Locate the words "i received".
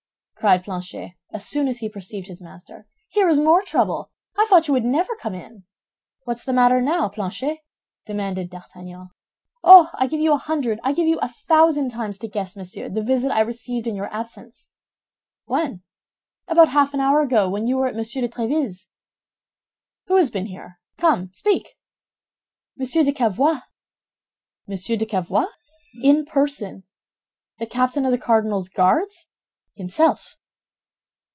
13.29-13.85